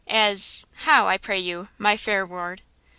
[0.07, 2.63] "As–how, I pray you, my fair ward?"